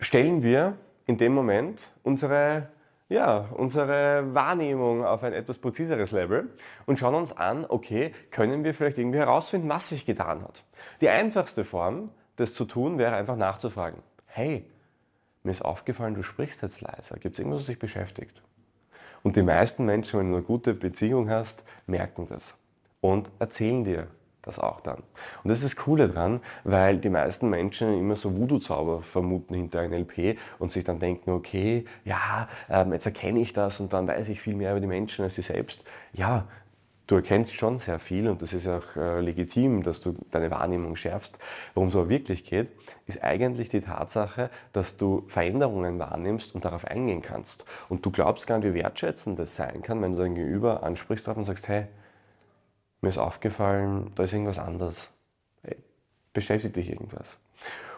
stellen 0.00 0.42
wir 0.42 0.76
in 1.06 1.16
dem 1.16 1.32
Moment 1.32 1.86
unsere, 2.02 2.70
ja, 3.08 3.48
unsere 3.54 4.34
Wahrnehmung 4.34 5.04
auf 5.04 5.22
ein 5.22 5.32
etwas 5.32 5.58
präziseres 5.58 6.10
Level 6.10 6.50
und 6.86 6.98
schauen 6.98 7.14
uns 7.14 7.36
an, 7.36 7.66
okay, 7.68 8.12
können 8.32 8.64
wir 8.64 8.74
vielleicht 8.74 8.98
irgendwie 8.98 9.18
herausfinden, 9.18 9.68
was 9.68 9.90
sich 9.90 10.04
getan 10.04 10.42
hat. 10.42 10.64
Die 11.00 11.08
einfachste 11.08 11.62
Form, 11.62 12.10
das 12.34 12.52
zu 12.52 12.64
tun, 12.64 12.98
wäre 12.98 13.14
einfach 13.14 13.36
nachzufragen. 13.36 14.02
Hey, 14.26 14.68
mir 15.44 15.52
ist 15.52 15.64
aufgefallen, 15.64 16.14
du 16.14 16.22
sprichst 16.22 16.62
jetzt 16.62 16.80
leiser. 16.80 17.16
Gibt 17.18 17.34
es 17.34 17.38
irgendwas, 17.38 17.60
was 17.60 17.66
dich 17.66 17.78
beschäftigt? 17.78 18.42
Und 19.22 19.36
die 19.36 19.42
meisten 19.42 19.84
Menschen, 19.84 20.18
wenn 20.18 20.30
du 20.30 20.36
eine 20.36 20.44
gute 20.44 20.74
Beziehung 20.74 21.30
hast, 21.30 21.62
merken 21.86 22.26
das 22.28 22.54
und 23.00 23.30
erzählen 23.38 23.84
dir 23.84 24.08
das 24.42 24.58
auch 24.58 24.80
dann. 24.80 24.98
Und 25.42 25.48
das 25.48 25.58
ist 25.58 25.64
das 25.64 25.76
Coole 25.76 26.08
dran, 26.08 26.40
weil 26.64 26.98
die 26.98 27.08
meisten 27.08 27.48
Menschen 27.48 27.98
immer 27.98 28.16
so 28.16 28.36
Voodoo-Zauber 28.36 29.02
vermuten 29.02 29.54
hinter 29.54 29.86
NLP 29.88 30.38
und 30.58 30.70
sich 30.70 30.84
dann 30.84 30.98
denken, 30.98 31.30
okay, 31.30 31.86
ja, 32.04 32.48
ähm, 32.68 32.92
jetzt 32.92 33.06
erkenne 33.06 33.40
ich 33.40 33.52
das 33.52 33.80
und 33.80 33.92
dann 33.92 34.06
weiß 34.06 34.28
ich 34.28 34.40
viel 34.40 34.54
mehr 34.54 34.72
über 34.72 34.80
die 34.80 34.86
Menschen 34.86 35.24
als 35.24 35.34
sie 35.36 35.42
selbst. 35.42 35.82
Ja, 36.12 36.46
du 37.06 37.16
erkennst 37.16 37.54
schon 37.54 37.78
sehr 37.78 37.98
viel 37.98 38.28
und 38.28 38.40
das 38.40 38.52
ist 38.52 38.66
auch 38.66 38.96
äh, 38.96 39.20
legitim, 39.20 39.82
dass 39.82 40.00
du 40.00 40.14
deine 40.30 40.50
Wahrnehmung 40.50 40.96
schärfst. 40.96 41.36
Worum 41.74 41.88
es 41.88 41.96
aber 41.96 42.08
wirklich 42.08 42.44
geht, 42.44 42.68
ist 43.06 43.22
eigentlich 43.22 43.68
die 43.68 43.80
Tatsache, 43.80 44.50
dass 44.72 44.96
du 44.96 45.24
Veränderungen 45.28 45.98
wahrnimmst 45.98 46.54
und 46.54 46.64
darauf 46.64 46.86
eingehen 46.86 47.22
kannst. 47.22 47.64
Und 47.88 48.04
du 48.06 48.10
glaubst 48.10 48.46
gar 48.46 48.58
nicht, 48.58 48.72
wie 48.72 48.74
wertschätzend 48.74 49.38
das 49.38 49.56
sein 49.56 49.82
kann, 49.82 50.00
wenn 50.02 50.12
du 50.12 50.22
dein 50.22 50.34
Gegenüber 50.34 50.82
ansprichst 50.82 51.28
und 51.28 51.44
sagst, 51.44 51.68
hey, 51.68 51.86
mir 53.00 53.10
ist 53.10 53.18
aufgefallen, 53.18 54.12
da 54.14 54.22
ist 54.22 54.32
irgendwas 54.32 54.58
anders. 54.58 55.10
Hey, 55.62 55.76
beschäftigt 56.32 56.76
dich 56.76 56.90
irgendwas. 56.90 57.38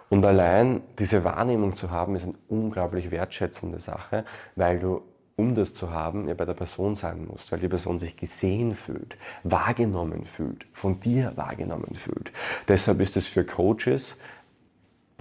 Und 0.08 0.24
allein 0.24 0.82
diese 0.98 1.24
Wahrnehmung 1.24 1.74
zu 1.74 1.90
haben, 1.90 2.14
ist 2.14 2.24
eine 2.24 2.34
unglaublich 2.48 3.10
wertschätzende 3.10 3.80
Sache, 3.80 4.24
weil 4.54 4.78
du 4.78 5.02
um 5.36 5.54
das 5.54 5.74
zu 5.74 5.90
haben, 5.90 6.28
ja 6.28 6.34
bei 6.34 6.46
der 6.46 6.54
Person 6.54 6.94
sein 6.94 7.26
musst, 7.26 7.52
weil 7.52 7.60
die 7.60 7.68
Person 7.68 7.98
sich 7.98 8.16
gesehen 8.16 8.74
fühlt, 8.74 9.16
wahrgenommen 9.44 10.24
fühlt, 10.24 10.66
von 10.72 10.98
dir 11.00 11.32
wahrgenommen 11.36 11.94
fühlt. 11.94 12.32
Deshalb 12.68 13.00
ist 13.00 13.16
es 13.16 13.26
für 13.26 13.44
Coaches, 13.44 14.16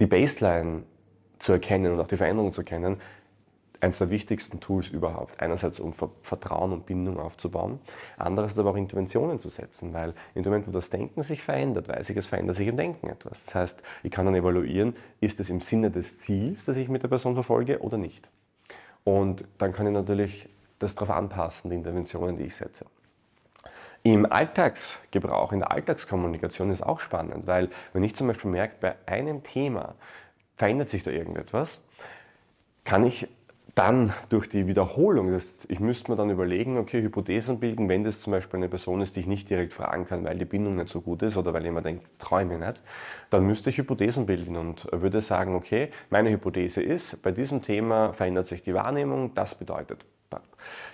die 0.00 0.06
Baseline 0.06 0.84
zu 1.38 1.52
erkennen 1.52 1.92
und 1.92 2.00
auch 2.00 2.08
die 2.08 2.16
Veränderung 2.16 2.52
zu 2.52 2.62
erkennen, 2.62 2.96
eines 3.80 3.98
der 3.98 4.08
wichtigsten 4.08 4.58
Tools 4.58 4.88
überhaupt. 4.88 5.38
Einerseits, 5.38 5.80
um 5.80 5.92
Vertrauen 6.22 6.72
und 6.72 6.86
Bindung 6.86 7.18
aufzubauen, 7.18 7.78
andererseits 8.16 8.58
aber 8.58 8.70
auch 8.70 8.76
Interventionen 8.76 9.38
zu 9.38 9.50
setzen, 9.50 9.92
weil 9.92 10.14
in 10.34 10.42
dem 10.42 10.50
Moment, 10.50 10.68
wo 10.68 10.72
das 10.72 10.88
Denken 10.88 11.22
sich 11.22 11.42
verändert, 11.42 11.86
weiß 11.88 12.08
ich, 12.08 12.16
es 12.16 12.26
verändert 12.26 12.56
sich 12.56 12.68
im 12.68 12.78
Denken 12.78 13.08
etwas. 13.08 13.44
Das 13.44 13.54
heißt, 13.54 13.82
ich 14.02 14.10
kann 14.10 14.24
dann 14.24 14.34
evaluieren, 14.34 14.96
ist 15.20 15.40
es 15.40 15.50
im 15.50 15.60
Sinne 15.60 15.90
des 15.90 16.18
Ziels, 16.18 16.64
das 16.64 16.78
ich 16.78 16.88
mit 16.88 17.02
der 17.02 17.08
Person 17.08 17.34
verfolge 17.34 17.80
oder 17.80 17.98
nicht. 17.98 18.26
Und 19.06 19.44
dann 19.58 19.72
kann 19.72 19.86
ich 19.86 19.92
natürlich 19.92 20.48
das 20.80 20.96
darauf 20.96 21.10
anpassen, 21.10 21.70
die 21.70 21.76
Interventionen, 21.76 22.36
die 22.36 22.42
ich 22.42 22.56
setze. 22.56 22.86
Im 24.02 24.26
Alltagsgebrauch, 24.30 25.52
in 25.52 25.60
der 25.60 25.70
Alltagskommunikation 25.70 26.72
ist 26.72 26.82
auch 26.82 26.98
spannend, 26.98 27.46
weil 27.46 27.70
wenn 27.92 28.02
ich 28.02 28.16
zum 28.16 28.26
Beispiel 28.26 28.50
merke, 28.50 28.74
bei 28.80 28.96
einem 29.06 29.44
Thema 29.44 29.94
verändert 30.56 30.88
sich 30.88 31.04
da 31.04 31.12
irgendetwas, 31.12 31.80
kann 32.82 33.06
ich 33.06 33.28
dann 33.76 34.14
durch 34.30 34.48
die 34.48 34.66
Wiederholung, 34.66 35.30
das, 35.30 35.52
ich 35.68 35.80
müsste 35.80 36.10
mir 36.10 36.16
dann 36.16 36.30
überlegen, 36.30 36.78
okay, 36.78 37.02
Hypothesen 37.02 37.60
bilden, 37.60 37.90
wenn 37.90 38.04
das 38.04 38.22
zum 38.22 38.30
Beispiel 38.30 38.56
eine 38.56 38.70
Person 38.70 39.02
ist, 39.02 39.14
die 39.14 39.20
ich 39.20 39.26
nicht 39.26 39.50
direkt 39.50 39.74
fragen 39.74 40.06
kann, 40.06 40.24
weil 40.24 40.38
die 40.38 40.46
Bindung 40.46 40.76
nicht 40.76 40.88
so 40.88 41.02
gut 41.02 41.22
ist 41.22 41.36
oder 41.36 41.52
weil 41.52 41.62
jemand 41.62 41.84
denkt, 41.84 42.06
träume 42.18 42.58
nicht, 42.58 42.82
dann 43.28 43.46
müsste 43.46 43.68
ich 43.68 43.76
Hypothesen 43.76 44.24
bilden 44.24 44.56
und 44.56 44.88
würde 44.90 45.20
sagen, 45.20 45.54
okay, 45.54 45.90
meine 46.08 46.30
Hypothese 46.30 46.82
ist, 46.82 47.22
bei 47.22 47.32
diesem 47.32 47.60
Thema 47.62 48.14
verändert 48.14 48.46
sich 48.46 48.62
die 48.62 48.72
Wahrnehmung, 48.72 49.34
das 49.34 49.54
bedeutet. 49.54 50.06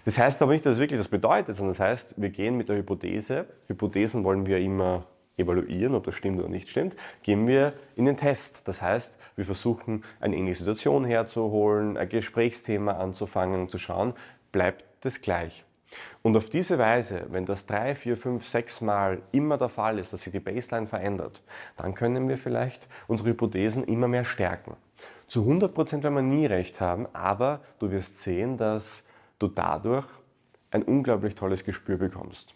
Das 0.05 0.19
heißt 0.19 0.43
aber 0.43 0.53
nicht, 0.53 0.67
dass 0.67 0.75
es 0.75 0.81
wirklich 0.81 0.99
das 0.99 1.09
bedeutet, 1.09 1.55
sondern 1.55 1.73
das 1.75 1.81
heißt, 1.81 2.15
wir 2.17 2.31
gehen 2.31 2.57
mit 2.57 2.69
der 2.69 2.77
Hypothese, 2.77 3.47
Hypothesen 3.69 4.25
wollen 4.25 4.45
wir 4.45 4.59
immer 4.59 5.05
evaluieren, 5.37 5.95
ob 5.95 6.05
das 6.05 6.17
stimmt 6.17 6.41
oder 6.41 6.49
nicht 6.49 6.69
stimmt, 6.69 6.95
gehen 7.23 7.47
wir 7.47 7.75
in 7.97 8.07
den 8.07 8.17
Test. 8.17 8.63
Das 8.65 8.83
heißt, 8.83 9.15
wir 9.37 9.45
versuchen, 9.45 10.05
eine 10.21 10.37
ähnliche 10.37 10.61
Situation 10.61 11.05
herzuholen, 11.05 11.97
ein 11.97 12.09
Gesprächsthema 12.09 12.93
anzufangen 12.93 13.63
und 13.63 13.71
zu 13.71 13.79
schauen, 13.79 14.15
bleibt 14.51 14.85
das 15.01 15.21
gleich. 15.21 15.65
Und 16.23 16.37
auf 16.37 16.49
diese 16.49 16.79
Weise, 16.79 17.27
wenn 17.31 17.45
das 17.47 17.67
drei, 17.67 17.95
vier, 17.95 18.17
fünf, 18.17 18.47
sechs 18.47 18.81
Mal 18.81 19.23
immer 19.33 19.59
der 19.59 19.69
Fall 19.69 19.99
ist, 19.99 20.13
dass 20.13 20.23
sich 20.23 20.33
die 20.33 20.41
Baseline 20.41 20.87
verändert, 20.87 21.43
dann 21.77 21.95
können 21.95 22.29
wir 22.29 22.39
vielleicht 22.39 22.89
unsere 23.09 23.31
Hypothesen 23.31 23.85
immer 23.85 24.09
mehr 24.09 24.25
stärken. 24.25 24.77
Zu 25.27 25.41
100 25.43 25.75
Prozent 25.75 26.05
werden 26.05 26.15
wir 26.15 26.23
nie 26.23 26.47
recht 26.47 26.81
haben, 26.81 27.07
aber 27.13 27.61
du 27.79 27.91
wirst 27.91 28.23
sehen, 28.23 28.57
dass 28.57 29.05
du 29.39 29.49
dadurch 29.49 30.07
ein 30.71 30.83
unglaublich 30.83 31.35
tolles 31.35 31.65
Gespür 31.65 31.97
bekommst. 31.99 32.55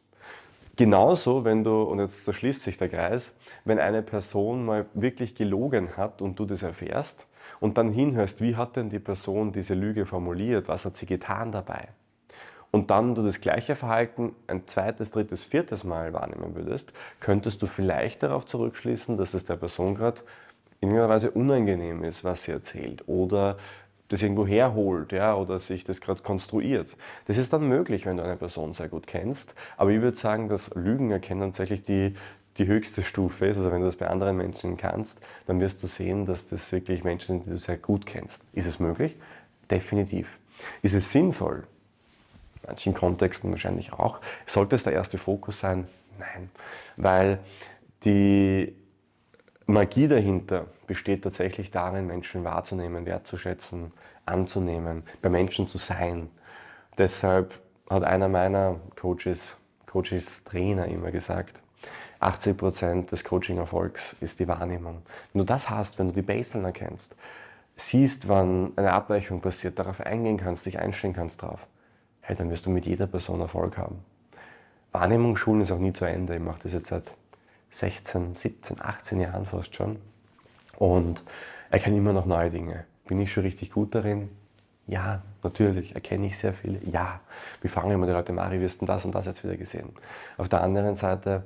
Genauso, 0.76 1.44
wenn 1.44 1.64
du, 1.64 1.82
und 1.82 2.00
jetzt 2.00 2.28
da 2.28 2.34
schließt 2.34 2.62
sich 2.62 2.76
der 2.76 2.90
Kreis, 2.90 3.32
wenn 3.64 3.78
eine 3.78 4.02
Person 4.02 4.66
mal 4.66 4.84
wirklich 4.92 5.34
gelogen 5.34 5.96
hat 5.96 6.20
und 6.20 6.38
du 6.38 6.44
das 6.44 6.62
erfährst 6.62 7.26
und 7.60 7.78
dann 7.78 7.92
hinhörst, 7.92 8.42
wie 8.42 8.56
hat 8.56 8.76
denn 8.76 8.90
die 8.90 8.98
Person 8.98 9.52
diese 9.52 9.72
Lüge 9.72 10.04
formuliert, 10.04 10.68
was 10.68 10.84
hat 10.84 10.96
sie 10.96 11.06
getan 11.06 11.50
dabei? 11.50 11.88
Und 12.72 12.90
dann 12.90 13.14
du 13.14 13.22
das 13.22 13.40
gleiche 13.40 13.74
Verhalten 13.74 14.34
ein 14.48 14.66
zweites, 14.66 15.12
drittes, 15.12 15.44
viertes 15.44 15.82
Mal 15.82 16.12
wahrnehmen 16.12 16.54
würdest, 16.54 16.92
könntest 17.20 17.62
du 17.62 17.66
vielleicht 17.66 18.22
darauf 18.22 18.44
zurückschließen, 18.44 19.16
dass 19.16 19.32
es 19.32 19.46
der 19.46 19.56
Person 19.56 19.94
gerade 19.94 20.20
in 20.82 20.90
irgendeiner 20.90 21.14
Weise 21.14 21.30
unangenehm 21.30 22.04
ist, 22.04 22.22
was 22.22 22.42
sie 22.42 22.52
erzählt 22.52 23.08
oder 23.08 23.56
das 24.08 24.22
irgendwo 24.22 24.46
herholt 24.46 25.12
ja, 25.12 25.34
oder 25.34 25.58
sich 25.58 25.84
das 25.84 26.00
gerade 26.00 26.22
konstruiert. 26.22 26.96
Das 27.26 27.36
ist 27.36 27.52
dann 27.52 27.68
möglich, 27.68 28.06
wenn 28.06 28.16
du 28.16 28.22
eine 28.22 28.36
Person 28.36 28.72
sehr 28.72 28.88
gut 28.88 29.06
kennst. 29.06 29.54
Aber 29.76 29.90
ich 29.90 30.00
würde 30.00 30.16
sagen, 30.16 30.48
dass 30.48 30.70
Lügen 30.74 31.10
erkennen 31.10 31.40
tatsächlich 31.40 31.82
die, 31.82 32.14
die 32.58 32.66
höchste 32.66 33.02
Stufe 33.02 33.46
ist. 33.46 33.56
Also 33.56 33.72
wenn 33.72 33.80
du 33.80 33.86
das 33.86 33.96
bei 33.96 34.08
anderen 34.08 34.36
Menschen 34.36 34.76
kannst, 34.76 35.18
dann 35.46 35.60
wirst 35.60 35.82
du 35.82 35.86
sehen, 35.86 36.26
dass 36.26 36.48
das 36.48 36.70
wirklich 36.72 37.04
Menschen 37.04 37.38
sind, 37.38 37.46
die 37.46 37.50
du 37.50 37.58
sehr 37.58 37.76
gut 37.76 38.06
kennst. 38.06 38.42
Ist 38.52 38.66
es 38.66 38.78
möglich? 38.78 39.16
Definitiv. 39.70 40.38
Ist 40.82 40.94
es 40.94 41.10
sinnvoll? 41.10 41.64
In 42.62 42.68
manchen 42.68 42.94
Kontexten 42.94 43.50
wahrscheinlich 43.50 43.92
auch. 43.92 44.20
Sollte 44.46 44.76
es 44.76 44.84
der 44.84 44.92
erste 44.92 45.18
Fokus 45.18 45.60
sein? 45.60 45.88
Nein. 46.18 46.50
Weil 46.96 47.40
die 48.04 48.74
Magie 49.66 50.06
dahinter 50.08 50.66
besteht 50.86 51.22
tatsächlich 51.22 51.70
darin, 51.70 52.06
Menschen 52.06 52.44
wahrzunehmen, 52.44 53.06
wertzuschätzen, 53.06 53.92
anzunehmen, 54.24 55.02
bei 55.22 55.28
Menschen 55.28 55.68
zu 55.68 55.78
sein. 55.78 56.30
Deshalb 56.98 57.54
hat 57.88 58.04
einer 58.04 58.28
meiner 58.28 58.76
Coaches, 58.96 59.56
Coaches 59.86 60.44
Trainer 60.44 60.86
immer 60.86 61.10
gesagt, 61.10 61.60
80 62.20 62.56
Prozent 62.56 63.12
des 63.12 63.24
Coaching-Erfolgs 63.24 64.16
ist 64.20 64.40
die 64.40 64.48
Wahrnehmung. 64.48 65.02
Wenn 65.32 65.40
du 65.40 65.44
das 65.44 65.68
hast, 65.68 65.98
wenn 65.98 66.08
du 66.08 66.14
die 66.14 66.22
Baseline 66.22 66.68
erkennst, 66.68 67.14
siehst, 67.76 68.28
wann 68.28 68.72
eine 68.76 68.92
Abweichung 68.92 69.40
passiert, 69.40 69.78
darauf 69.78 70.00
eingehen 70.00 70.38
kannst, 70.38 70.66
dich 70.66 70.78
einstellen 70.78 71.12
kannst 71.12 71.42
drauf, 71.42 71.66
hey, 72.22 72.34
dann 72.34 72.50
wirst 72.50 72.66
du 72.66 72.70
mit 72.70 72.86
jeder 72.86 73.06
Person 73.06 73.40
Erfolg 73.40 73.76
haben. 73.76 74.02
Wahrnehmungsschulen 74.92 75.60
ist 75.60 75.70
auch 75.70 75.78
nie 75.78 75.92
zu 75.92 76.06
Ende. 76.06 76.34
Ich 76.34 76.40
mache 76.40 76.60
das 76.62 76.72
jetzt 76.72 76.88
seit 76.88 77.12
16, 77.70 78.32
17, 78.32 78.80
18 78.80 79.20
Jahren 79.20 79.44
fast 79.44 79.74
schon. 79.74 79.98
Und 80.78 81.24
erkenne 81.70 81.96
immer 81.96 82.12
noch 82.12 82.26
neue 82.26 82.50
Dinge. 82.50 82.84
Bin 83.06 83.20
ich 83.20 83.32
schon 83.32 83.44
richtig 83.44 83.70
gut 83.70 83.94
darin? 83.94 84.30
Ja, 84.86 85.22
natürlich. 85.42 85.94
Erkenne 85.94 86.26
ich 86.26 86.38
sehr 86.38 86.52
viele? 86.52 86.78
Ja. 86.84 87.20
Wie 87.60 87.68
fragen 87.68 87.90
immer 87.90 88.06
die 88.06 88.12
Leute, 88.12 88.32
Mari, 88.32 88.60
wirst 88.60 88.82
du 88.82 88.86
das 88.86 89.04
und 89.04 89.14
das 89.14 89.26
jetzt 89.26 89.42
wieder 89.44 89.56
gesehen? 89.56 89.90
Auf 90.36 90.48
der 90.48 90.62
anderen 90.62 90.94
Seite 90.94 91.44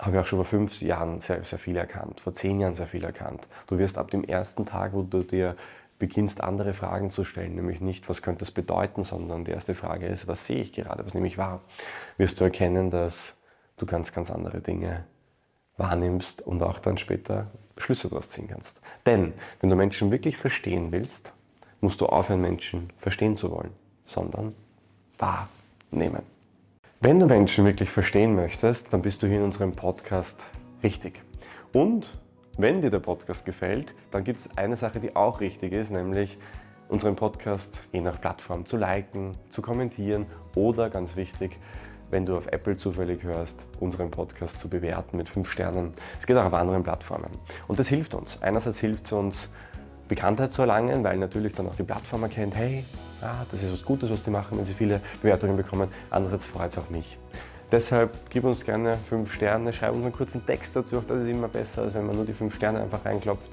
habe 0.00 0.16
ich 0.16 0.22
auch 0.22 0.26
schon 0.26 0.38
vor 0.38 0.46
fünf 0.46 0.80
Jahren 0.80 1.20
sehr, 1.20 1.42
sehr 1.44 1.58
viel 1.58 1.76
erkannt, 1.76 2.20
vor 2.20 2.32
zehn 2.32 2.60
Jahren 2.60 2.74
sehr 2.74 2.86
viel 2.86 3.04
erkannt. 3.04 3.48
Du 3.66 3.78
wirst 3.78 3.98
ab 3.98 4.10
dem 4.10 4.22
ersten 4.22 4.64
Tag, 4.64 4.92
wo 4.92 5.02
du 5.02 5.22
dir 5.22 5.56
beginnst, 5.98 6.40
andere 6.40 6.74
Fragen 6.74 7.10
zu 7.10 7.24
stellen, 7.24 7.56
nämlich 7.56 7.80
nicht, 7.80 8.08
was 8.08 8.22
könnte 8.22 8.40
das 8.40 8.52
bedeuten, 8.52 9.02
sondern 9.02 9.44
die 9.44 9.50
erste 9.50 9.74
Frage 9.74 10.06
ist, 10.06 10.28
was 10.28 10.46
sehe 10.46 10.60
ich 10.60 10.72
gerade, 10.72 11.04
was 11.04 11.14
nehme 11.14 11.26
ich 11.26 11.38
wahr, 11.38 11.62
wirst 12.16 12.40
du 12.40 12.44
erkennen, 12.44 12.90
dass 12.92 13.36
du 13.76 13.86
ganz, 13.86 14.12
ganz 14.12 14.30
andere 14.30 14.60
Dinge 14.60 15.04
wahrnimmst 15.78 16.42
und 16.42 16.62
auch 16.62 16.78
dann 16.78 16.98
später 16.98 17.46
Schlüsse 17.78 18.08
daraus 18.08 18.28
ziehen 18.28 18.48
kannst. 18.48 18.80
Denn 19.06 19.32
wenn 19.60 19.70
du 19.70 19.76
Menschen 19.76 20.10
wirklich 20.10 20.36
verstehen 20.36 20.92
willst, 20.92 21.32
musst 21.80 22.00
du 22.00 22.06
aufhören, 22.06 22.40
Menschen 22.40 22.90
verstehen 22.98 23.36
zu 23.36 23.50
wollen, 23.50 23.70
sondern 24.04 24.54
wahrnehmen. 25.18 26.22
Wenn 27.00 27.20
du 27.20 27.26
Menschen 27.26 27.64
wirklich 27.64 27.90
verstehen 27.90 28.34
möchtest, 28.34 28.92
dann 28.92 29.02
bist 29.02 29.22
du 29.22 29.28
hier 29.28 29.38
in 29.38 29.44
unserem 29.44 29.72
Podcast 29.72 30.44
richtig. 30.82 31.22
Und 31.72 32.18
wenn 32.56 32.82
dir 32.82 32.90
der 32.90 32.98
Podcast 32.98 33.44
gefällt, 33.44 33.94
dann 34.10 34.24
gibt 34.24 34.40
es 34.40 34.58
eine 34.58 34.74
Sache, 34.74 34.98
die 34.98 35.14
auch 35.14 35.40
richtig 35.40 35.72
ist, 35.72 35.92
nämlich 35.92 36.38
unseren 36.88 37.14
Podcast 37.14 37.78
je 37.92 38.00
nach 38.00 38.20
Plattform 38.20 38.66
zu 38.66 38.76
liken, 38.76 39.36
zu 39.50 39.62
kommentieren 39.62 40.26
oder 40.56 40.90
ganz 40.90 41.14
wichtig, 41.14 41.56
wenn 42.10 42.26
du 42.26 42.36
auf 42.36 42.46
Apple 42.46 42.76
zufällig 42.76 43.22
hörst, 43.22 43.58
unseren 43.80 44.10
Podcast 44.10 44.60
zu 44.60 44.68
bewerten 44.68 45.16
mit 45.16 45.28
fünf 45.28 45.50
Sternen. 45.50 45.94
Es 46.18 46.26
geht 46.26 46.36
auch 46.36 46.44
auf 46.44 46.54
anderen 46.54 46.82
Plattformen. 46.82 47.30
Und 47.66 47.78
das 47.78 47.88
hilft 47.88 48.14
uns. 48.14 48.40
Einerseits 48.42 48.78
hilft 48.78 49.06
es 49.06 49.12
uns, 49.12 49.48
Bekanntheit 50.08 50.52
zu 50.52 50.62
erlangen, 50.62 51.04
weil 51.04 51.18
natürlich 51.18 51.54
dann 51.54 51.68
auch 51.68 51.74
die 51.74 51.82
Plattform 51.82 52.22
erkennt, 52.22 52.56
hey, 52.56 52.84
ah, 53.20 53.44
das 53.50 53.62
ist 53.62 53.72
was 53.72 53.84
Gutes, 53.84 54.10
was 54.10 54.22
die 54.22 54.30
machen, 54.30 54.58
wenn 54.58 54.64
sie 54.64 54.74
viele 54.74 55.00
Bewertungen 55.20 55.56
bekommen. 55.56 55.88
Andererseits 56.10 56.46
freut 56.46 56.72
es 56.72 56.78
auch 56.78 56.88
mich. 56.90 57.18
Deshalb 57.70 58.30
gib 58.30 58.44
uns 58.44 58.64
gerne 58.64 58.96
fünf 59.08 59.34
Sterne, 59.34 59.74
schreib 59.74 59.92
uns 59.92 60.02
einen 60.02 60.12
kurzen 60.12 60.44
Text 60.46 60.74
dazu, 60.74 60.96
auch 60.98 61.04
das 61.04 61.20
ist 61.20 61.28
immer 61.28 61.48
besser, 61.48 61.82
als 61.82 61.94
wenn 61.94 62.06
man 62.06 62.16
nur 62.16 62.24
die 62.24 62.32
fünf 62.32 62.54
Sterne 62.56 62.80
einfach 62.80 63.04
reinklopft. 63.04 63.50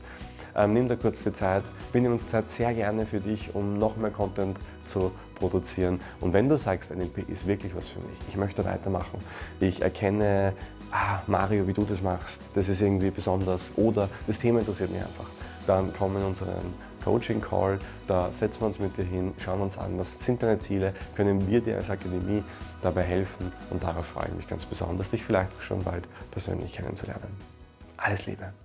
Ähm, 0.55 0.73
nimm 0.73 0.87
da 0.87 0.95
kurz 0.95 1.23
die 1.23 1.33
Zeit. 1.33 1.63
Wir 1.91 2.01
nehmen 2.01 2.15
uns 2.15 2.29
Zeit 2.29 2.47
sehr 2.49 2.73
gerne 2.73 3.05
für 3.05 3.19
dich, 3.19 3.53
um 3.53 3.77
noch 3.77 3.97
mehr 3.97 4.11
Content 4.11 4.57
zu 4.91 5.11
produzieren. 5.35 5.99
Und 6.21 6.33
wenn 6.33 6.47
du 6.47 6.57
sagst, 6.57 6.95
NLP 6.95 7.29
ist 7.29 7.45
wirklich 7.45 7.75
was 7.75 7.89
für 7.89 7.99
mich, 7.99 8.17
ich 8.29 8.37
möchte 8.37 8.63
weitermachen, 8.63 9.19
ich 9.59 9.81
erkenne, 9.81 10.53
ah, 10.91 11.19
Mario, 11.27 11.67
wie 11.67 11.73
du 11.73 11.83
das 11.83 12.01
machst, 12.01 12.41
das 12.53 12.69
ist 12.69 12.81
irgendwie 12.81 13.11
besonders 13.11 13.69
oder 13.75 14.09
das 14.27 14.39
Thema 14.39 14.59
interessiert 14.59 14.91
mich 14.91 15.01
einfach, 15.01 15.27
dann 15.67 15.91
komm 15.97 16.17
in 16.17 16.23
unseren 16.23 16.73
Coaching 17.03 17.41
Call, 17.41 17.77
da 18.07 18.31
setzen 18.31 18.61
wir 18.61 18.67
uns 18.67 18.79
mit 18.79 18.97
dir 18.97 19.03
hin, 19.03 19.33
schauen 19.43 19.61
uns 19.61 19.77
an, 19.77 19.97
was 19.99 20.11
sind 20.25 20.41
deine 20.41 20.57
Ziele, 20.59 20.93
können 21.15 21.47
wir 21.47 21.61
dir 21.61 21.77
als 21.77 21.89
Akademie 21.89 22.43
dabei 22.81 23.03
helfen 23.03 23.51
und 23.69 23.83
darauf 23.83 24.05
freue 24.07 24.27
ich 24.29 24.35
mich 24.35 24.47
ganz 24.47 24.65
besonders, 24.65 25.11
dich 25.11 25.23
vielleicht 25.23 25.51
schon 25.61 25.83
bald 25.83 26.07
persönlich 26.31 26.73
kennenzulernen. 26.73 27.29
Alles 27.97 28.25
Liebe! 28.25 28.64